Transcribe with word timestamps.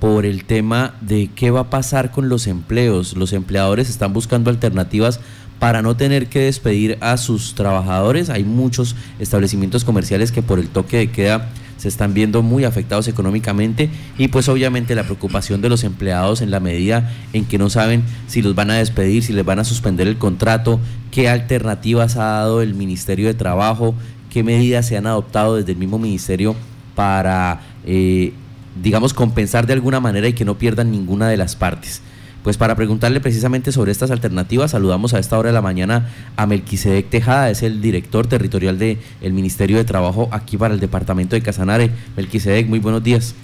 por 0.00 0.26
el 0.26 0.44
tema 0.44 0.94
de 1.00 1.30
qué 1.34 1.50
va 1.50 1.60
a 1.60 1.70
pasar 1.70 2.10
con 2.10 2.28
los 2.28 2.46
empleos. 2.46 3.16
Los 3.16 3.32
empleadores 3.32 3.88
están 3.88 4.12
buscando 4.12 4.50
alternativas 4.50 5.20
para 5.58 5.82
no 5.82 5.96
tener 5.96 6.26
que 6.26 6.40
despedir 6.40 6.98
a 7.00 7.16
sus 7.16 7.54
trabajadores. 7.54 8.30
Hay 8.30 8.44
muchos 8.44 8.94
establecimientos 9.18 9.84
comerciales 9.84 10.32
que 10.32 10.42
por 10.42 10.58
el 10.58 10.68
toque 10.68 10.98
de 10.98 11.10
queda 11.10 11.48
se 11.76 11.88
están 11.88 12.14
viendo 12.14 12.42
muy 12.42 12.64
afectados 12.64 13.06
económicamente 13.06 13.90
y 14.16 14.28
pues 14.28 14.48
obviamente 14.48 14.94
la 14.94 15.04
preocupación 15.04 15.60
de 15.60 15.68
los 15.68 15.84
empleados 15.84 16.40
en 16.40 16.50
la 16.50 16.58
medida 16.58 17.12
en 17.34 17.44
que 17.44 17.58
no 17.58 17.68
saben 17.68 18.02
si 18.26 18.40
los 18.40 18.54
van 18.54 18.70
a 18.70 18.74
despedir, 18.74 19.22
si 19.22 19.32
les 19.32 19.44
van 19.44 19.58
a 19.58 19.64
suspender 19.64 20.08
el 20.08 20.16
contrato, 20.16 20.80
qué 21.10 21.28
alternativas 21.28 22.16
ha 22.16 22.24
dado 22.24 22.62
el 22.62 22.74
Ministerio 22.74 23.26
de 23.26 23.34
Trabajo, 23.34 23.94
qué 24.30 24.42
medidas 24.42 24.86
se 24.86 24.96
han 24.96 25.06
adoptado 25.06 25.56
desde 25.56 25.72
el 25.72 25.78
mismo 25.78 25.98
ministerio 25.98 26.56
para, 26.94 27.60
eh, 27.84 28.32
digamos, 28.82 29.14
compensar 29.14 29.66
de 29.66 29.72
alguna 29.72 30.00
manera 30.00 30.28
y 30.28 30.32
que 30.32 30.44
no 30.44 30.58
pierdan 30.58 30.90
ninguna 30.90 31.28
de 31.28 31.36
las 31.36 31.56
partes. 31.56 32.02
Pues 32.42 32.56
para 32.56 32.76
preguntarle 32.76 33.20
precisamente 33.20 33.72
sobre 33.72 33.90
estas 33.90 34.12
alternativas, 34.12 34.70
saludamos 34.70 35.14
a 35.14 35.18
esta 35.18 35.36
hora 35.36 35.48
de 35.48 35.54
la 35.54 35.62
mañana 35.62 36.10
a 36.36 36.46
Melquisedec 36.46 37.10
Tejada, 37.10 37.50
es 37.50 37.64
el 37.64 37.80
director 37.80 38.28
territorial 38.28 38.78
del 38.78 39.32
Ministerio 39.32 39.78
de 39.78 39.84
Trabajo 39.84 40.28
aquí 40.30 40.56
para 40.56 40.72
el 40.72 40.78
departamento 40.78 41.34
de 41.34 41.42
Casanare. 41.42 41.90
Melquisedec, 42.16 42.68
muy 42.68 42.78
buenos 42.78 43.02
días. 43.02 43.34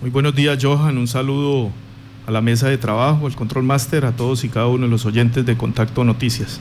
Muy 0.00 0.10
buenos 0.10 0.36
días, 0.36 0.56
Johan. 0.62 0.98
Un 0.98 1.08
saludo 1.08 1.70
a 2.26 2.30
la 2.30 2.40
mesa 2.40 2.68
de 2.68 2.78
trabajo, 2.78 3.26
al 3.26 3.34
Control 3.34 3.64
Master, 3.64 4.04
a 4.04 4.12
todos 4.12 4.44
y 4.44 4.48
cada 4.48 4.68
uno 4.68 4.86
de 4.86 4.90
los 4.90 5.04
oyentes 5.04 5.44
de 5.44 5.56
Contacto 5.56 6.04
Noticias. 6.04 6.60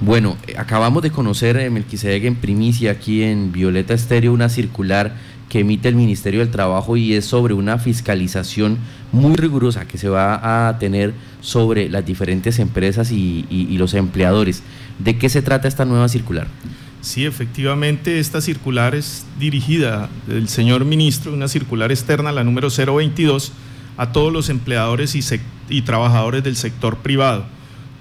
Bueno, 0.00 0.36
eh, 0.46 0.54
acabamos 0.58 1.02
de 1.02 1.10
conocer, 1.10 1.56
eh, 1.56 1.70
Melquisedec, 1.70 2.24
en 2.24 2.36
primicia 2.36 2.92
aquí 2.92 3.22
en 3.22 3.50
Violeta 3.52 3.94
Estéreo, 3.94 4.32
una 4.32 4.48
circular 4.48 5.14
que 5.48 5.60
emite 5.60 5.88
el 5.88 5.94
Ministerio 5.94 6.40
del 6.40 6.50
Trabajo 6.50 6.96
y 6.96 7.14
es 7.14 7.24
sobre 7.24 7.54
una 7.54 7.78
fiscalización 7.78 8.78
muy 9.12 9.36
rigurosa 9.36 9.86
que 9.86 9.96
se 9.96 10.08
va 10.08 10.68
a 10.68 10.78
tener 10.78 11.14
sobre 11.40 11.88
las 11.88 12.04
diferentes 12.04 12.58
empresas 12.58 13.10
y, 13.12 13.46
los 13.78 13.94
empleadores. 13.94 14.62
¿De 14.98 15.16
qué 15.16 15.28
se 15.28 15.42
trata 15.42 15.68
esta 15.68 15.84
nueva 15.84 16.08
circular? 16.08 16.48
Sí, 17.00 17.24
efectivamente, 17.24 18.18
esta 18.18 18.40
circular 18.40 18.94
es 18.94 19.24
dirigida 19.38 20.08
del 20.26 20.48
señor 20.48 20.84
ministro, 20.84 21.32
una 21.32 21.46
circular 21.46 21.92
externa, 21.92 22.32
la 22.32 22.42
número 22.42 22.68
022, 22.68 23.52
a 23.96 24.12
todos 24.12 24.32
los 24.32 24.48
empleadores 24.48 25.14
y 25.68 25.82
trabajadores 25.82 26.42
del 26.42 26.56
sector 26.56 26.98
privado, 26.98 27.46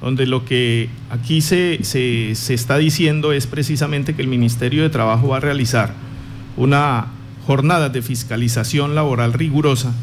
donde 0.06 0.28
lo 0.28 0.46
que 0.46 0.88
aquí 1.10 1.42
se, 1.42 1.80
se, 1.82 2.36
se 2.36 2.54
está 2.54 2.78
diciendo 2.78 3.34
es 3.34 3.48
precisamente 3.48 4.14
que 4.14 4.22
el 4.22 4.28
Ministerio 4.28 4.84
de 4.84 4.92
Trabajo 4.92 5.30
va 5.30 5.38
a 5.38 5.40
realizar 5.40 5.96
una 6.58 7.08
jornadas 7.48 7.92
de 7.92 8.04
fiscalización 8.04 8.94
laboral 8.94 9.34
rigurosa, 9.34 9.94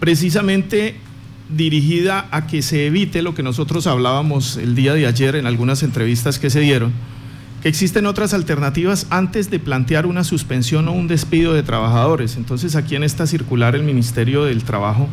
precisamente 0.00 0.96
dirigida 1.48 2.26
a 2.32 2.48
que 2.48 2.62
se 2.62 2.88
evite 2.88 3.22
lo 3.22 3.32
que 3.32 3.44
nosotros 3.44 3.86
hablábamos 3.86 4.56
el 4.56 4.74
día 4.74 4.92
de 4.92 5.06
ayer 5.06 5.36
en 5.36 5.46
algunas 5.46 5.84
entrevistas 5.84 6.40
que 6.40 6.50
se 6.50 6.58
dieron, 6.58 6.92
que 7.62 7.68
existen 7.68 8.06
otras 8.06 8.34
alternativas 8.34 9.06
antes 9.10 9.50
de 9.50 9.60
plantear 9.60 10.04
una 10.04 10.24
suspensión 10.24 10.88
o 10.88 10.92
un 10.92 11.06
despido 11.06 11.54
de 11.54 11.62
trabajadores. 11.62 12.36
Entonces 12.36 12.74
aquí 12.74 12.96
en 12.96 13.04
esta 13.04 13.28
circular 13.28 13.76
el 13.76 13.84
Ministerio 13.84 14.42
del 14.42 14.64
Trabajo 14.64 15.08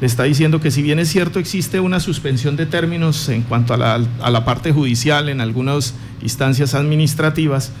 le 0.00 0.06
está 0.06 0.24
diciendo 0.24 0.60
que 0.60 0.70
si 0.70 0.82
bien 0.82 0.98
es 0.98 1.08
cierto 1.08 1.38
existe 1.38 1.80
una 1.80 2.00
suspensión 2.00 2.56
de 2.56 2.66
términos 2.66 3.28
en 3.28 3.42
cuanto 3.42 3.72
a 3.74 3.76
la, 3.78 4.44
parte 4.44 4.72
judicial 4.72 5.28
en 5.28 5.40
algunas 5.40 5.94
instancias 6.22 6.74
administrativas, 6.74 7.72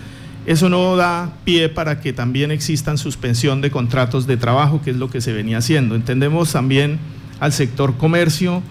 eso 0.46 0.68
no 0.68 0.96
da 0.96 1.32
pie 1.44 1.68
para 1.68 2.00
que 2.00 2.12
también 2.12 2.50
existan 2.50 2.98
suspensión 2.98 3.60
de 3.60 3.70
contratos 3.70 4.26
de 4.26 4.36
trabajo, 4.36 4.80
que 4.82 4.92
es 4.92 4.96
lo 4.96 5.10
que 5.10 5.20
se 5.20 5.32
venía 5.32 5.58
haciendo. 5.58 5.94
Entendemos 5.94 6.52
también 6.52 6.98
al 7.40 7.52
sector 7.52 7.96
comercio, 7.96 8.62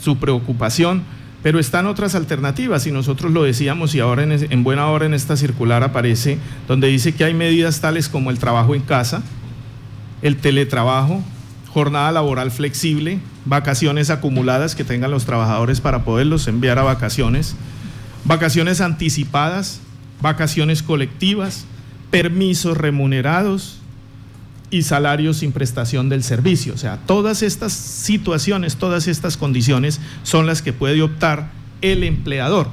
su 0.00 0.16
preocupación, 0.16 1.02
pero 1.42 1.58
están 1.58 1.86
otras 1.86 2.14
alternativas 2.14 2.86
y 2.86 2.90
nosotros 2.90 3.30
lo 3.32 3.42
decíamos 3.42 3.94
y 3.94 4.00
ahora 4.00 4.22
en, 4.22 4.64
buena 4.64 4.88
hora 4.88 5.04
en 5.04 5.12
esta 5.12 5.36
circular 5.36 5.82
aparece 5.82 6.38
donde 6.66 6.88
dice 6.88 7.12
que 7.12 7.24
hay 7.24 7.34
medidas 7.34 7.82
tales 7.82 8.08
como 8.08 8.30
el 8.30 8.38
trabajo 8.38 8.74
en 8.74 8.80
casa, 8.80 9.22
el 10.22 10.36
teletrabajo, 10.36 11.22
jornada 11.74 12.12
laboral 12.12 12.52
flexible, 12.52 13.18
vacaciones 13.46 14.08
acumuladas 14.08 14.76
que 14.76 14.84
tengan 14.84 15.10
los 15.10 15.24
trabajadores 15.24 15.80
para 15.80 16.04
poderlos 16.04 16.46
enviar 16.46 16.78
a 16.78 16.84
vacaciones, 16.84 17.56
vacaciones 18.24 18.80
anticipadas, 18.80 19.80
vacaciones 20.22 20.84
colectivas, 20.84 21.64
permisos 22.12 22.76
remunerados 22.76 23.80
y 24.70 24.82
salarios 24.82 25.38
sin 25.38 25.50
prestación 25.50 26.08
del 26.08 26.22
servicio. 26.22 26.74
O 26.74 26.78
sea, 26.78 26.98
todas 27.06 27.42
estas 27.42 27.72
situaciones, 27.72 28.76
todas 28.76 29.08
estas 29.08 29.36
condiciones 29.36 30.00
son 30.22 30.46
las 30.46 30.62
que 30.62 30.72
puede 30.72 31.02
optar 31.02 31.50
el 31.82 32.04
empleador. 32.04 32.68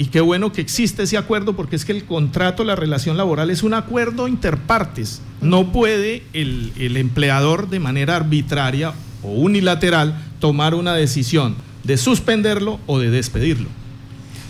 Y 0.00 0.06
qué 0.06 0.22
bueno 0.22 0.50
que 0.50 0.62
existe 0.62 1.02
ese 1.02 1.18
acuerdo 1.18 1.54
porque 1.54 1.76
es 1.76 1.84
que 1.84 1.92
el 1.92 2.06
contrato, 2.06 2.64
la 2.64 2.74
relación 2.74 3.18
laboral 3.18 3.50
es 3.50 3.62
un 3.62 3.74
acuerdo 3.74 4.28
interpartes. 4.28 5.20
No 5.42 5.72
puede 5.72 6.22
el, 6.32 6.96
empleador 6.96 7.68
de 7.68 7.80
manera 7.80 8.16
arbitraria 8.16 8.94
o 9.22 9.32
unilateral 9.32 10.18
tomar 10.38 10.74
una 10.74 10.94
decisión 10.94 11.54
de 11.84 11.98
suspenderlo 11.98 12.80
o 12.86 12.98
de 12.98 13.10
despedirlo. 13.10 13.68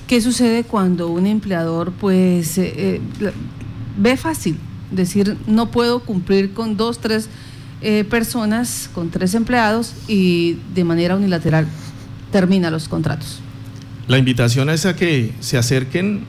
¿Qué 0.07 0.21
sucede 0.21 0.63
cuando 0.63 1.09
un 1.09 1.27
empleador 1.27 1.91
pues 1.95 2.57
eh, 2.57 2.73
eh, 2.77 3.01
ve 3.99 4.17
fácil 4.17 4.57
decir 4.93 5.37
no 5.49 5.73
puedo 5.73 5.99
cumplir 5.99 6.53
con 6.53 6.77
dos, 6.77 7.01
tres 7.01 7.29
eh, 7.81 8.05
personas, 8.05 8.89
con 8.95 9.11
tres 9.11 9.35
empleados 9.35 9.95
y 10.07 10.59
de 10.77 10.85
manera 10.85 11.17
unilateral 11.17 11.67
termina 12.31 12.71
los 12.71 12.87
contratos? 12.87 13.41
La 14.11 14.19
invitación 14.19 14.71
es 14.71 14.87
a 14.87 14.97
que 14.97 15.31
se 15.39 15.57
acerquen, 15.57 16.25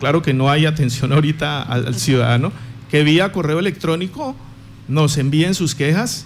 claro 0.00 0.22
que 0.22 0.32
no 0.32 0.48
hay 0.48 0.64
atención 0.64 1.12
ahorita 1.12 1.60
al 1.60 1.94
ciudadano, 1.94 2.50
que 2.90 3.02
vía 3.02 3.30
correo 3.30 3.58
electrónico 3.58 4.34
nos 4.88 5.18
envíen 5.18 5.54
sus 5.54 5.74
quejas 5.74 6.24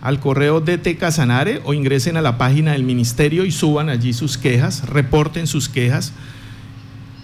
al 0.00 0.18
correo 0.18 0.60
DT 0.60 0.98
Casanare 0.98 1.62
o 1.64 1.72
ingresen 1.72 2.16
a 2.16 2.20
la 2.20 2.36
página 2.36 2.72
del 2.72 2.82
ministerio 2.82 3.44
y 3.44 3.52
suban 3.52 3.88
allí 3.88 4.12
sus 4.12 4.38
quejas, 4.38 4.88
reporten 4.88 5.46
sus 5.46 5.68
quejas, 5.68 6.12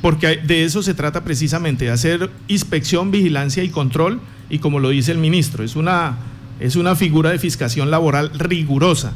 porque 0.00 0.36
de 0.36 0.62
eso 0.62 0.80
se 0.84 0.94
trata 0.94 1.24
precisamente, 1.24 1.86
de 1.86 1.90
hacer 1.90 2.30
inspección, 2.46 3.10
vigilancia 3.10 3.64
y 3.64 3.70
control, 3.70 4.20
y 4.50 4.60
como 4.60 4.78
lo 4.78 4.90
dice 4.90 5.10
el 5.10 5.18
ministro, 5.18 5.64
es 5.64 5.74
una, 5.74 6.18
es 6.60 6.76
una 6.76 6.94
figura 6.94 7.30
de 7.30 7.40
fiscación 7.40 7.90
laboral 7.90 8.30
rigurosa. 8.38 9.14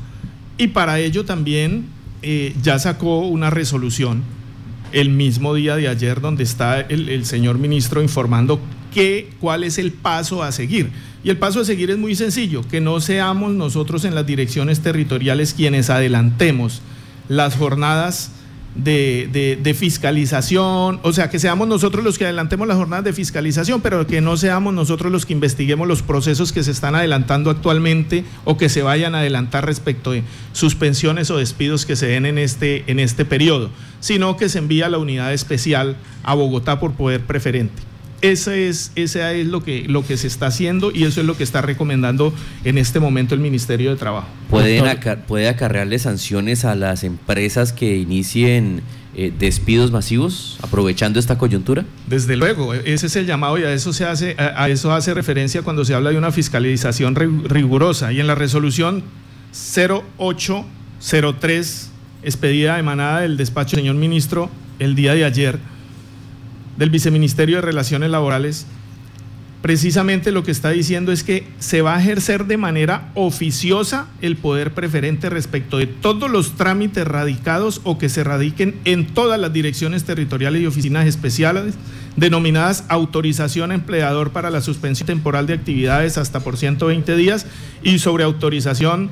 Y 0.59 0.67
para 0.67 0.99
ello 0.99 1.25
también 1.25 2.02
eh, 2.23 2.55
ya 2.63 2.79
sacó 2.79 3.27
una 3.27 3.51
resolución 3.51 4.23
el 4.93 5.11
mismo 5.11 5.55
día 5.55 5.77
de 5.77 5.89
ayer 5.89 6.21
donde 6.21 6.45
está 6.45 6.81
el, 6.81 7.09
el 7.09 7.25
señor 7.25 7.59
ministro 7.59 8.03
informando 8.03 8.61
qué, 8.93 9.31
cuál 9.41 9.65
es 9.65 9.79
el 9.79 9.93
paso 9.93 10.43
a 10.43 10.53
seguir. 10.53 10.91
Y 11.25 11.31
el 11.31 11.39
paso 11.39 11.61
a 11.61 11.65
seguir 11.65 11.91
es 11.91 11.99
muy 11.99 12.15
sencillo, 12.15 12.63
que 12.69 12.81
no 12.81 13.01
seamos 13.01 13.53
nosotros 13.53 14.05
en 14.05 14.15
las 14.15 14.27
direcciones 14.27 14.81
territoriales 14.81 15.55
quienes 15.55 15.89
adelantemos 15.89 16.83
las 17.29 17.57
jornadas 17.57 18.33
de, 18.75 19.77
fiscalización, 19.79 21.01
o 21.03 21.13
sea, 21.13 21.31
que 21.31 21.39
seamos 21.39 21.69
nosotros 21.69 22.05
los 22.05 22.19
que 22.19 22.25
adelantemos 22.25 22.67
las 22.67 22.77
jornadas 22.77 23.05
de 23.05 23.13
fiscalización, 23.13 23.81
pero 23.81 24.07
que 24.07 24.21
no 24.21 24.37
seamos 24.37 24.75
nosotros 24.75 25.13
los 25.13 25.27
que 25.27 25.33
investiguemos 25.33 25.87
los 25.87 26.03
procesos 26.03 26.53
que 26.53 26.63
se 26.63 26.71
están 26.71 26.95
adelantando 26.95 27.51
actualmente 27.51 28.25
o 28.45 28.57
que 28.57 28.69
se 28.69 28.83
vayan 28.83 29.15
a 29.15 29.19
adelantar 29.19 29.67
respecto 29.67 30.13
de 30.13 30.23
suspensiones 30.53 31.31
o 31.31 31.37
despidos 31.37 31.87
que 31.87 31.97
se 31.97 32.07
den 32.07 32.27
en 32.27 32.39
este, 32.39 32.85
en 32.87 32.99
este 32.99 33.25
periodo, 33.25 33.71
sino 34.01 34.37
que 34.37 34.49
se 34.49 34.59
envía 34.59 34.89
la 34.89 34.99
unidad 34.99 35.33
especial 35.33 35.97
a 36.23 36.35
Bogotá 36.35 36.81
por 36.81 36.93
poder 36.93 37.21
preferente. 37.23 37.92
Ese 38.23 38.69
es, 38.69 38.93
ese 38.95 39.41
es 39.41 39.49
lo, 39.49 39.63
que, 39.63 39.85
lo 39.89 40.07
que 40.07 40.17
se 40.17 40.29
está 40.29 40.47
haciendo 40.47 40.93
y 40.93 41.05
eso 41.05 41.21
es 41.21 41.27
lo 41.27 41.37
que 41.37 41.43
está 41.43 41.61
recomendando 41.61 42.33
en 42.65 42.79
este 42.79 43.01
momento 43.01 43.35
el 43.35 43.41
Ministerio 43.41 43.91
de 43.91 43.97
Trabajo. 43.97 44.29
¿Puede 44.49 45.49
acarrearle 45.49 45.99
sanciones 45.99 46.65
a 46.65 46.77
las 46.77 47.05
empresas 47.05 47.73
que 47.73 47.97
inicien 47.97 48.83
eh, 49.15 49.31
despidos 49.39 49.91
masivos 49.91 50.59
aprovechando 50.63 51.19
esta 51.19 51.37
coyuntura? 51.37 51.85
Desde 52.07 52.35
luego, 52.37 52.73
ese 52.73 53.09
es 53.09 53.17
el 53.17 53.27
llamado 53.27 53.59
y 53.59 53.65
a 53.65 53.75
eso, 53.75 53.93
se 53.93 54.07
hace, 54.07 54.35
a, 54.39 54.71
eso 54.71 54.91
hace 54.93 55.13
referencia 55.13 55.61
cuando 55.61 55.85
se 55.85 55.93
habla 55.93 56.09
de 56.11 56.17
una 56.17 56.33
fiscalización 56.33 57.15
rigurosa. 57.15 58.11
Y 58.13 58.21
en 58.21 58.27
la 58.27 58.35
resolución 58.35 59.05
0803 59.53 61.91
expedida 62.23 62.79
emanada 62.79 63.21
del 63.21 63.37
despacho 63.37 63.77
del 63.77 63.85
señor 63.85 63.97
ministro 63.97 64.49
el 64.79 64.95
día 64.95 65.15
de 65.15 65.25
ayer, 65.25 65.59
del 66.77 66.91
Viceministerio 66.91 67.57
de 67.57 67.63
Relaciones 67.63 68.11
Laborales, 68.11 68.67
precisamente 69.63 70.33
lo 70.33 70.43
que 70.43 70.51
está 70.51 70.71
diciendo 70.71 71.13
es 71.13 71.23
que 71.23 71.47
se 71.61 71.83
va 71.83 71.97
a 71.97 72.01
ejercer 72.01 72.47
de 72.47 72.57
manera 72.57 73.13
oficiosa 73.15 74.09
el 74.21 74.37
poder 74.37 74.75
preferente 74.75 75.31
respecto 75.31 75.79
de 75.79 75.87
todos 75.87 76.29
los 76.29 76.57
trámites 76.57 77.07
radicados 77.07 77.81
o 77.85 77.97
que 77.97 78.09
se 78.09 78.25
radiquen 78.25 78.75
en 78.85 79.07
todas 79.07 79.39
las 79.39 79.53
direcciones 79.53 80.03
territoriales 80.05 80.63
y 80.63 80.67
oficinas 80.67 81.07
especiales 81.07 81.75
denominadas 82.17 82.85
autorización 82.89 83.73
empleador 83.73 84.33
para 84.33 84.51
la 84.51 84.61
suspensión 84.61 85.07
temporal 85.07 85.47
de 85.47 85.55
actividades 85.55 86.19
hasta 86.19 86.41
por 86.41 86.57
120 86.57 87.17
días 87.17 87.47
y 87.83 88.01
sobre 88.01 88.25
autorización 88.25 89.11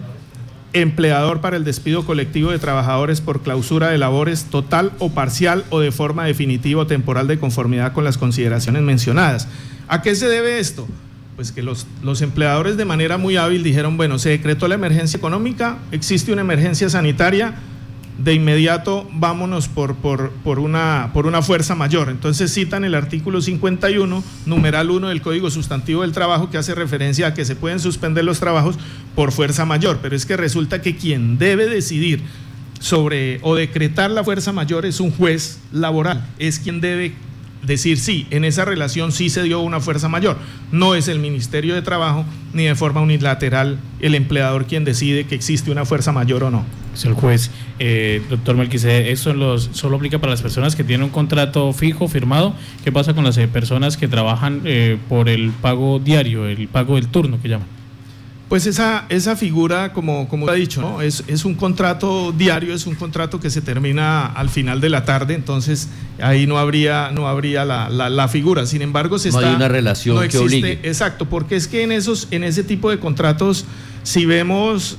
empleador 0.72 1.40
para 1.40 1.56
el 1.56 1.64
despido 1.64 2.04
colectivo 2.04 2.50
de 2.50 2.58
trabajadores 2.58 3.20
por 3.20 3.42
clausura 3.42 3.88
de 3.88 3.98
labores 3.98 4.44
total 4.44 4.92
o 4.98 5.10
parcial 5.10 5.64
o 5.70 5.80
de 5.80 5.92
forma 5.92 6.24
definitiva 6.24 6.82
o 6.82 6.86
temporal 6.86 7.26
de 7.26 7.38
conformidad 7.38 7.92
con 7.92 8.04
las 8.04 8.18
consideraciones 8.18 8.82
mencionadas. 8.82 9.48
¿A 9.88 10.02
qué 10.02 10.14
se 10.14 10.28
debe 10.28 10.58
esto? 10.58 10.86
Pues 11.36 11.52
que 11.52 11.62
los, 11.62 11.86
los 12.02 12.22
empleadores 12.22 12.76
de 12.76 12.84
manera 12.84 13.18
muy 13.18 13.36
hábil 13.36 13.62
dijeron, 13.62 13.96
bueno, 13.96 14.18
se 14.18 14.30
decretó 14.30 14.68
la 14.68 14.74
emergencia 14.74 15.16
económica, 15.16 15.78
existe 15.90 16.32
una 16.32 16.42
emergencia 16.42 16.88
sanitaria, 16.88 17.54
de 18.22 18.34
inmediato 18.34 19.08
vámonos 19.12 19.68
por, 19.68 19.94
por, 19.96 20.58
una, 20.58 21.10
por 21.14 21.26
una 21.26 21.42
fuerza 21.42 21.74
mayor. 21.74 22.10
Entonces 22.10 22.52
citan 22.52 22.84
el 22.84 22.94
artículo 22.94 23.40
51, 23.40 24.22
numeral 24.46 24.90
1 24.90 25.08
del 25.08 25.22
Código 25.22 25.50
Sustantivo 25.50 26.02
del 26.02 26.12
Trabajo, 26.12 26.50
que 26.50 26.58
hace 26.58 26.74
referencia 26.74 27.28
a 27.28 27.34
que 27.34 27.44
se 27.44 27.56
pueden 27.56 27.80
suspender 27.80 28.24
los 28.24 28.38
trabajos 28.38 28.76
por 29.14 29.32
fuerza 29.32 29.64
mayor, 29.64 29.98
pero 30.02 30.14
es 30.14 30.26
que 30.26 30.36
resulta 30.36 30.82
que 30.82 30.96
quien 30.96 31.38
debe 31.38 31.66
decidir 31.66 32.22
sobre 32.78 33.38
o 33.42 33.54
decretar 33.54 34.10
la 34.10 34.24
fuerza 34.24 34.52
mayor 34.52 34.86
es 34.86 35.00
un 35.00 35.10
juez 35.10 35.58
laboral, 35.72 36.26
es 36.38 36.58
quien 36.58 36.80
debe 36.80 37.14
decir 37.62 37.98
sí, 37.98 38.26
en 38.30 38.44
esa 38.44 38.64
relación 38.64 39.12
sí 39.12 39.28
se 39.28 39.42
dio 39.42 39.60
una 39.60 39.80
fuerza 39.80 40.08
mayor. 40.08 40.38
No 40.72 40.94
es 40.94 41.08
el 41.08 41.18
Ministerio 41.18 41.74
de 41.74 41.82
Trabajo 41.82 42.24
ni 42.52 42.64
de 42.64 42.74
forma 42.74 43.00
unilateral 43.00 43.78
el 44.00 44.14
empleador 44.14 44.66
quien 44.66 44.84
decide 44.84 45.26
que 45.26 45.34
existe 45.34 45.70
una 45.70 45.84
fuerza 45.84 46.12
mayor 46.12 46.44
o 46.44 46.50
no. 46.50 46.64
Es 46.94 47.04
el 47.04 47.14
juez. 47.14 47.50
Eh, 47.78 48.22
doctor 48.28 48.56
Melquisedec, 48.56 49.06
¿esto 49.06 49.32
los, 49.32 49.70
solo 49.72 49.96
aplica 49.96 50.18
para 50.18 50.32
las 50.32 50.42
personas 50.42 50.76
que 50.76 50.84
tienen 50.84 51.04
un 51.04 51.10
contrato 51.10 51.72
fijo, 51.72 52.08
firmado? 52.08 52.54
¿Qué 52.84 52.92
pasa 52.92 53.14
con 53.14 53.24
las 53.24 53.38
eh, 53.38 53.48
personas 53.48 53.96
que 53.96 54.08
trabajan 54.08 54.62
eh, 54.64 54.98
por 55.08 55.28
el 55.28 55.50
pago 55.50 55.98
diario, 55.98 56.46
el 56.46 56.68
pago 56.68 56.96
del 56.96 57.08
turno 57.08 57.40
que 57.40 57.48
llaman? 57.48 57.68
Pues 58.48 58.66
esa, 58.66 59.06
esa 59.10 59.36
figura, 59.36 59.92
como, 59.92 60.28
como 60.28 60.48
ha 60.48 60.54
dicho, 60.54 60.80
¿no? 60.80 61.02
es, 61.02 61.22
es 61.28 61.44
un 61.44 61.54
contrato 61.54 62.32
diario, 62.32 62.74
es 62.74 62.84
un 62.84 62.96
contrato 62.96 63.38
que 63.38 63.48
se 63.48 63.60
termina 63.60 64.26
al 64.26 64.48
final 64.48 64.80
de 64.80 64.88
la 64.88 65.04
tarde, 65.04 65.34
entonces 65.34 65.88
ahí 66.20 66.48
no 66.48 66.58
habría, 66.58 67.12
no 67.12 67.28
habría 67.28 67.64
la, 67.64 67.88
la, 67.88 68.26
figura. 68.26 68.66
Sin 68.66 68.82
embargo, 68.82 69.20
se 69.20 69.30
no 69.30 69.38
hay 69.38 69.54
una 69.54 69.68
relación 69.68 70.28
que 70.28 70.38
obligue. 70.38 70.80
Exacto, 70.82 71.26
porque 71.26 71.54
es 71.54 71.68
que 71.68 71.84
en, 71.84 71.92
esos, 71.92 72.26
en 72.32 72.42
ese 72.42 72.64
tipo 72.64 72.90
de 72.90 72.98
contratos, 72.98 73.66
si 74.02 74.26
vemos... 74.26 74.96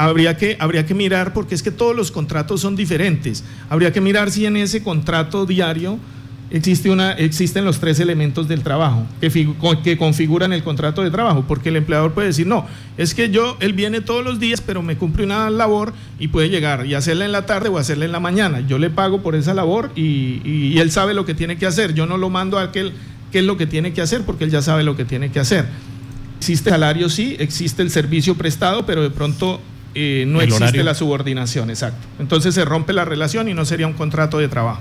Habría 0.00 0.38
que, 0.38 0.56
habría 0.58 0.86
que 0.86 0.94
mirar, 0.94 1.34
porque 1.34 1.54
es 1.54 1.62
que 1.62 1.70
todos 1.70 1.94
los 1.94 2.10
contratos 2.10 2.62
son 2.62 2.74
diferentes, 2.74 3.44
habría 3.68 3.92
que 3.92 4.00
mirar 4.00 4.30
si 4.30 4.46
en 4.46 4.56
ese 4.56 4.82
contrato 4.82 5.44
diario 5.44 5.98
existe 6.50 6.88
una, 6.88 7.12
existen 7.12 7.66
los 7.66 7.80
tres 7.80 8.00
elementos 8.00 8.48
del 8.48 8.62
trabajo 8.62 9.06
que, 9.20 9.54
que 9.84 9.98
configuran 9.98 10.54
el 10.54 10.62
contrato 10.62 11.02
de 11.02 11.10
trabajo, 11.10 11.44
porque 11.46 11.68
el 11.68 11.76
empleador 11.76 12.14
puede 12.14 12.28
decir, 12.28 12.46
no, 12.46 12.66
es 12.96 13.12
que 13.12 13.28
yo, 13.28 13.58
él 13.60 13.74
viene 13.74 14.00
todos 14.00 14.24
los 14.24 14.40
días, 14.40 14.62
pero 14.62 14.80
me 14.80 14.96
cumple 14.96 15.24
una 15.24 15.50
labor 15.50 15.92
y 16.18 16.28
puede 16.28 16.48
llegar 16.48 16.86
y 16.86 16.94
hacerla 16.94 17.26
en 17.26 17.32
la 17.32 17.44
tarde 17.44 17.68
o 17.68 17.76
hacerla 17.76 18.06
en 18.06 18.12
la 18.12 18.20
mañana. 18.20 18.60
Yo 18.60 18.78
le 18.78 18.88
pago 18.88 19.20
por 19.20 19.34
esa 19.34 19.52
labor 19.52 19.90
y, 19.94 20.40
y, 20.46 20.78
él 20.78 20.90
sabe 20.90 21.12
lo 21.12 21.26
que 21.26 21.34
tiene 21.34 21.58
que 21.58 21.66
hacer. 21.66 21.92
Yo 21.92 22.06
no 22.06 22.16
lo 22.16 22.30
mando 22.30 22.58
a 22.58 22.62
aquel 22.62 22.94
qué 23.30 23.40
es 23.40 23.44
lo 23.44 23.58
que 23.58 23.66
tiene 23.66 23.92
que 23.92 24.00
hacer, 24.00 24.22
porque 24.22 24.44
él 24.44 24.50
ya 24.50 24.62
sabe 24.62 24.82
lo 24.82 24.96
que 24.96 25.04
tiene 25.04 25.30
que 25.30 25.40
hacer. 25.40 25.66
Existe 26.38 26.70
salario, 26.70 27.10
sí, 27.10 27.36
existe 27.38 27.82
el 27.82 27.90
servicio 27.90 28.34
prestado, 28.34 28.86
pero 28.86 29.02
de 29.02 29.10
pronto 29.10 29.60
eh, 29.94 30.24
no 30.26 30.40
existe 30.40 30.84
la 30.84 30.94
subordinación, 30.94 31.70
exacto. 31.70 32.06
Entonces 32.18 32.54
se 32.54 32.64
rompe 32.64 32.92
la 32.92 33.04
relación 33.04 33.48
y 33.48 33.54
no 33.54 33.64
sería 33.64 33.86
un 33.86 33.94
contrato 33.94 34.38
de 34.38 34.48
trabajo. 34.48 34.80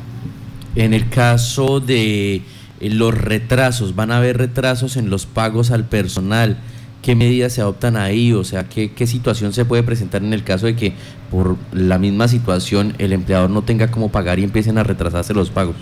En 0.75 0.93
el 0.93 1.09
caso 1.09 1.79
de 1.79 2.35
eh, 2.35 2.89
los 2.89 3.15
retrasos, 3.15 3.95
van 3.95 4.11
a 4.11 4.17
haber 4.17 4.37
retrasos 4.37 4.97
en 4.97 5.09
los 5.09 5.25
pagos 5.25 5.71
al 5.71 5.85
personal. 5.85 6.57
¿Qué 7.01 7.15
medidas 7.15 7.53
se 7.53 7.61
adoptan 7.61 7.97
ahí? 7.97 8.33
O 8.33 8.43
sea, 8.43 8.67
¿qué, 8.69 8.91
¿qué, 8.91 9.07
situación 9.07 9.53
se 9.53 9.65
puede 9.65 9.83
presentar 9.83 10.23
en 10.23 10.33
el 10.33 10.43
caso 10.43 10.65
de 10.65 10.75
que 10.75 10.93
por 11.31 11.57
la 11.71 11.97
misma 11.97 12.27
situación 12.27 12.93
el 12.97 13.13
empleador 13.13 13.49
no 13.49 13.63
tenga 13.63 13.89
cómo 13.89 14.11
pagar 14.11 14.37
y 14.37 14.43
empiecen 14.43 14.77
a 14.77 14.83
retrasarse 14.83 15.33
los 15.33 15.49
pagos? 15.49 15.75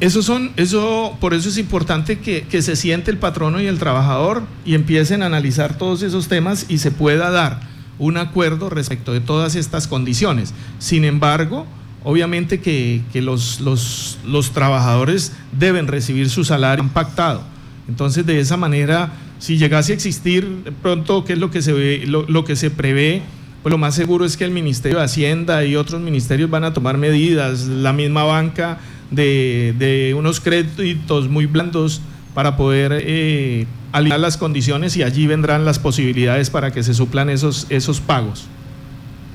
Eso 0.00 0.22
son, 0.22 0.52
eso, 0.56 1.16
por 1.20 1.34
eso 1.34 1.48
es 1.48 1.58
importante 1.58 2.18
que, 2.18 2.42
que 2.42 2.62
se 2.62 2.76
siente 2.76 3.10
el 3.10 3.18
patrono 3.18 3.60
y 3.60 3.66
el 3.66 3.78
trabajador 3.78 4.42
y 4.64 4.74
empiecen 4.74 5.22
a 5.22 5.26
analizar 5.26 5.78
todos 5.78 6.02
esos 6.02 6.28
temas 6.28 6.66
y 6.68 6.78
se 6.78 6.90
pueda 6.90 7.30
dar 7.30 7.73
un 7.98 8.16
acuerdo 8.16 8.70
respecto 8.70 9.12
de 9.12 9.20
todas 9.20 9.54
estas 9.54 9.86
condiciones. 9.88 10.54
Sin 10.78 11.04
embargo, 11.04 11.66
obviamente 12.02 12.60
que, 12.60 13.02
los, 13.14 13.60
los, 13.60 14.18
los, 14.26 14.52
trabajadores 14.52 15.32
deben 15.52 15.86
recibir 15.86 16.30
su 16.30 16.44
salario 16.44 16.84
impactado. 16.84 17.42
Entonces, 17.88 18.24
de 18.26 18.40
esa 18.40 18.56
manera, 18.56 19.12
si 19.38 19.58
llegase 19.58 19.92
a 19.92 19.94
existir 19.94 20.46
pronto, 20.82 21.24
¿qué 21.24 21.34
es 21.34 21.38
lo 21.38 21.50
que 21.50 21.62
se 21.62 21.72
ve, 21.72 22.04
lo, 22.06 22.44
que 22.44 22.56
se 22.56 22.70
prevé? 22.70 23.22
Pues 23.62 23.70
lo 23.70 23.78
más 23.78 23.94
seguro 23.94 24.24
es 24.24 24.36
que 24.36 24.44
el 24.44 24.50
Ministerio 24.50 24.98
de 24.98 25.04
Hacienda 25.04 25.64
y 25.64 25.76
otros 25.76 26.00
ministerios 26.00 26.50
van 26.50 26.64
a 26.64 26.74
tomar 26.74 26.98
medidas, 26.98 27.64
la 27.66 27.92
misma 27.92 28.24
banca 28.24 28.78
de, 29.10 29.74
de 29.78 30.14
unos 30.14 30.40
créditos 30.40 31.28
muy 31.28 31.46
blandos 31.46 32.02
para 32.34 32.56
poder 32.56 32.92
eh, 33.00 33.66
alinear 33.92 34.20
las 34.20 34.36
condiciones 34.36 34.96
y 34.96 35.02
allí 35.02 35.26
vendrán 35.26 35.64
las 35.64 35.78
posibilidades 35.78 36.50
para 36.50 36.72
que 36.72 36.82
se 36.82 36.92
suplan 36.92 37.30
esos, 37.30 37.66
esos 37.70 38.00
pagos. 38.00 38.48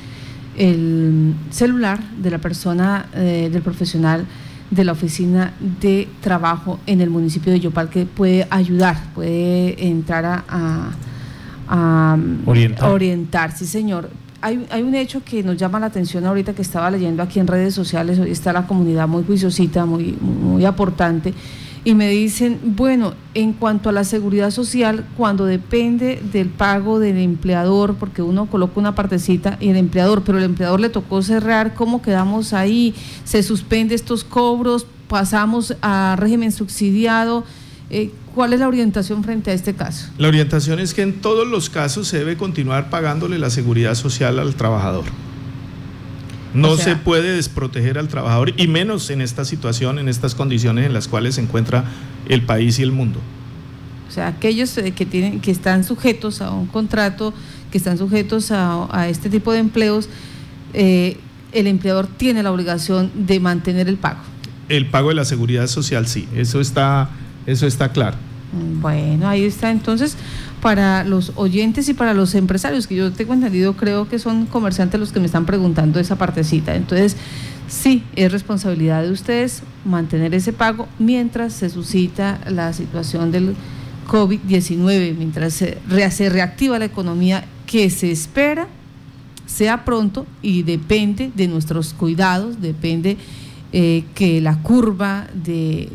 el 0.56 1.34
celular 1.50 1.98
de 2.18 2.30
la 2.30 2.38
persona, 2.38 3.06
eh, 3.14 3.48
del 3.52 3.62
profesional 3.62 4.26
de 4.70 4.84
la 4.84 4.92
oficina 4.92 5.54
de 5.80 6.08
trabajo 6.20 6.78
en 6.86 7.00
el 7.00 7.08
municipio 7.08 7.50
de 7.50 7.58
Yopal 7.58 7.88
que 7.88 8.04
puede 8.04 8.46
ayudar, 8.50 8.96
puede 9.14 9.86
entrar 9.86 10.44
a, 10.46 10.90
orientar. 12.44 13.56
sí 13.56 13.66
señor. 13.66 14.10
Hay, 14.40 14.66
hay, 14.70 14.82
un 14.82 14.94
hecho 14.94 15.24
que 15.24 15.42
nos 15.42 15.56
llama 15.56 15.80
la 15.80 15.86
atención 15.86 16.24
ahorita 16.24 16.52
que 16.52 16.62
estaba 16.62 16.90
leyendo 16.90 17.22
aquí 17.22 17.40
en 17.40 17.46
redes 17.46 17.74
sociales, 17.74 18.18
hoy 18.18 18.30
está 18.30 18.52
la 18.52 18.66
comunidad 18.66 19.08
muy 19.08 19.24
juiciosita, 19.24 19.84
muy, 19.84 20.16
muy 20.20 20.64
aportante 20.64 21.34
y 21.88 21.94
me 21.94 22.10
dicen, 22.10 22.60
bueno, 22.62 23.14
en 23.32 23.54
cuanto 23.54 23.88
a 23.88 23.92
la 23.92 24.04
seguridad 24.04 24.50
social, 24.50 25.06
cuando 25.16 25.46
depende 25.46 26.20
del 26.34 26.50
pago 26.50 27.00
del 27.00 27.16
empleador, 27.16 27.94
porque 27.94 28.20
uno 28.20 28.44
coloca 28.44 28.78
una 28.78 28.94
partecita 28.94 29.56
y 29.58 29.70
el 29.70 29.76
empleador, 29.78 30.22
pero 30.22 30.36
el 30.36 30.44
empleador 30.44 30.80
le 30.80 30.90
tocó 30.90 31.22
cerrar, 31.22 31.72
¿cómo 31.72 32.02
quedamos 32.02 32.52
ahí? 32.52 32.94
¿Se 33.24 33.42
suspende 33.42 33.94
estos 33.94 34.22
cobros? 34.22 34.86
¿Pasamos 35.08 35.76
a 35.80 36.14
régimen 36.18 36.52
subsidiado? 36.52 37.44
Eh, 37.88 38.10
¿Cuál 38.34 38.52
es 38.52 38.60
la 38.60 38.68
orientación 38.68 39.24
frente 39.24 39.50
a 39.50 39.54
este 39.54 39.72
caso? 39.72 40.10
La 40.18 40.28
orientación 40.28 40.80
es 40.80 40.92
que 40.92 41.00
en 41.00 41.22
todos 41.22 41.46
los 41.46 41.70
casos 41.70 42.06
se 42.06 42.18
debe 42.18 42.36
continuar 42.36 42.90
pagándole 42.90 43.38
la 43.38 43.48
seguridad 43.48 43.94
social 43.94 44.38
al 44.38 44.56
trabajador. 44.56 45.06
No 46.54 46.76
se 46.76 46.96
puede 46.96 47.32
desproteger 47.32 47.98
al 47.98 48.08
trabajador 48.08 48.54
y 48.56 48.68
menos 48.68 49.10
en 49.10 49.20
esta 49.20 49.44
situación, 49.44 49.98
en 49.98 50.08
estas 50.08 50.34
condiciones 50.34 50.86
en 50.86 50.92
las 50.92 51.08
cuales 51.08 51.34
se 51.34 51.42
encuentra 51.42 51.84
el 52.28 52.42
país 52.42 52.78
y 52.78 52.82
el 52.82 52.92
mundo. 52.92 53.20
O 54.08 54.10
sea, 54.10 54.28
aquellos 54.28 54.76
eh, 54.78 54.92
que 54.92 55.04
tienen, 55.04 55.40
que 55.40 55.50
están 55.50 55.84
sujetos 55.84 56.40
a 56.40 56.50
un 56.50 56.66
contrato, 56.66 57.34
que 57.70 57.78
están 57.78 57.98
sujetos 57.98 58.50
a, 58.50 59.08
este 59.08 59.28
tipo 59.28 59.52
de 59.52 59.58
empleos, 59.58 60.08
eh, 60.72 61.18
el 61.52 61.66
empleador 61.66 62.06
tiene 62.06 62.42
la 62.42 62.50
obligación 62.50 63.10
de 63.14 63.40
mantener 63.40 63.88
el 63.88 63.96
pago. 63.96 64.20
El 64.68 64.86
pago 64.86 65.10
de 65.10 65.14
la 65.14 65.24
seguridad 65.24 65.66
social, 65.66 66.06
sí, 66.06 66.26
eso 66.34 66.60
está, 66.60 67.10
eso 67.46 67.66
está 67.66 67.92
claro. 67.92 68.16
Bueno, 68.52 69.28
ahí 69.28 69.44
está 69.44 69.70
entonces 69.70 70.16
para 70.62 71.04
los 71.04 71.32
oyentes 71.36 71.88
y 71.88 71.94
para 71.94 72.14
los 72.14 72.34
empresarios, 72.34 72.86
que 72.86 72.96
yo 72.96 73.12
tengo 73.12 73.34
entendido, 73.34 73.74
creo 73.76 74.08
que 74.08 74.18
son 74.18 74.46
comerciantes 74.46 74.98
los 74.98 75.12
que 75.12 75.20
me 75.20 75.26
están 75.26 75.46
preguntando 75.46 76.00
esa 76.00 76.16
partecita. 76.16 76.74
Entonces, 76.74 77.16
sí, 77.68 78.02
es 78.16 78.32
responsabilidad 78.32 79.02
de 79.02 79.12
ustedes 79.12 79.62
mantener 79.84 80.34
ese 80.34 80.52
pago 80.52 80.88
mientras 80.98 81.52
se 81.52 81.70
suscita 81.70 82.40
la 82.48 82.72
situación 82.72 83.30
del 83.30 83.54
COVID-19, 84.08 85.14
mientras 85.16 85.52
se, 85.52 85.78
reactiva 86.30 86.78
la 86.78 86.86
economía 86.86 87.44
que 87.66 87.90
se 87.90 88.10
espera 88.10 88.66
sea 89.46 89.84
pronto 89.84 90.26
y 90.42 90.62
depende 90.62 91.30
de 91.34 91.48
nuestros 91.48 91.94
cuidados, 91.94 92.60
depende 92.60 93.16
eh, 93.72 94.04
que 94.14 94.40
la 94.40 94.62
curva 94.62 95.26
de, 95.34 95.88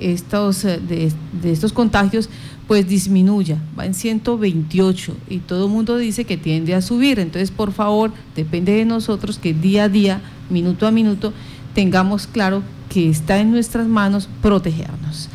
estos, 0.00 0.62
de, 0.62 1.12
de 1.40 1.52
estos 1.52 1.72
contagios 1.72 2.28
pues 2.68 2.86
disminuya, 2.86 3.56
va 3.78 3.86
en 3.86 3.94
128 3.94 5.16
y 5.30 5.38
todo 5.38 5.64
el 5.64 5.72
mundo 5.72 5.96
dice 5.96 6.24
que 6.24 6.36
tiende 6.36 6.74
a 6.74 6.82
subir. 6.82 7.18
Entonces, 7.18 7.50
por 7.50 7.72
favor, 7.72 8.12
depende 8.36 8.72
de 8.72 8.84
nosotros 8.84 9.38
que 9.38 9.54
día 9.54 9.84
a 9.84 9.88
día, 9.88 10.20
minuto 10.50 10.86
a 10.86 10.90
minuto, 10.90 11.32
tengamos 11.74 12.26
claro 12.26 12.62
que 12.90 13.08
está 13.08 13.38
en 13.38 13.52
nuestras 13.52 13.88
manos 13.88 14.28
protegernos. 14.42 15.30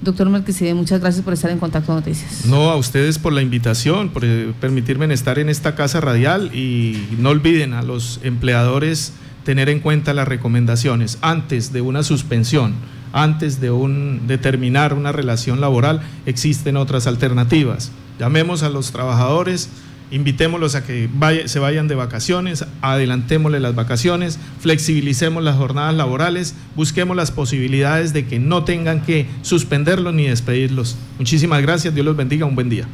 Doctor 0.00 0.30
Melquisede, 0.30 0.72
muchas 0.72 1.00
gracias 1.00 1.22
por 1.22 1.34
estar 1.34 1.50
en 1.50 1.58
Contacto 1.58 1.92
Noticias. 1.92 2.46
No, 2.46 2.70
a 2.70 2.76
ustedes 2.76 3.18
por 3.18 3.34
la 3.34 3.42
invitación, 3.42 4.08
por 4.08 4.24
eh, 4.24 4.54
permitirme 4.58 5.12
estar 5.12 5.38
en 5.38 5.50
esta 5.50 5.74
casa 5.74 6.00
radial 6.00 6.54
y 6.54 6.96
no 7.18 7.28
olviden 7.28 7.74
a 7.74 7.82
los 7.82 8.20
empleadores 8.22 9.12
tener 9.50 9.68
en 9.68 9.80
cuenta 9.80 10.14
las 10.14 10.28
recomendaciones 10.28 11.18
antes 11.22 11.72
de 11.72 11.80
una 11.80 12.04
suspensión 12.04 12.74
antes 13.12 13.60
de, 13.60 13.72
un, 13.72 14.22
terminar 14.40 14.94
una 14.94 15.10
relación 15.10 15.60
laboral, 15.60 16.02
existen 16.24 16.76
otras 16.76 17.08
alternativas. 17.08 17.90
Llamemos 18.20 18.62
a 18.62 18.68
los 18.68 18.92
trabajadores, 18.92 19.68
invitémoslos 20.12 20.76
a 20.76 20.84
que 20.84 21.08
se 21.46 21.58
vayan 21.58 21.88
de 21.88 21.96
vacaciones, 21.96 22.64
adelantémosle 22.80 23.58
las 23.58 23.74
vacaciones, 23.74 24.38
flexibilicemos 24.60 25.42
las 25.42 25.56
jornadas 25.56 25.96
laborales, 25.96 26.54
busquemos 26.76 27.16
las 27.16 27.32
posibilidades 27.32 28.12
de 28.12 28.26
que 28.26 28.38
no 28.38 28.62
tengan 28.62 29.02
que 29.02 29.26
suspenderlos 29.42 30.14
ni 30.14 30.28
despedirlos. 30.28 30.96
Muchísimas 31.18 31.60
gracias, 31.62 31.92
Dios 31.92 32.06
los 32.06 32.16
bendiga, 32.16 32.46
un 32.46 32.54
buen 32.54 32.68
día. 32.68 32.86